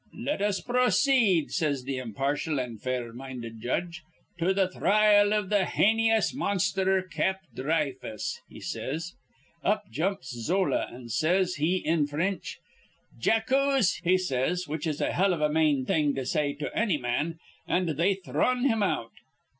[0.15, 4.01] 'Let us pro ceed,' says th' impartial an' fair minded judge,
[4.39, 9.13] 'to th' thrile iv th' haynious monsther Cap Dhry fuss,' he says.
[9.63, 12.57] Up jumps Zola, an' says he in Frinch:
[13.19, 16.97] 'Jackuse,' he says, which is a hell of a mane thing to say to anny
[16.97, 17.37] man.
[17.67, 19.11] An' they thrun him out.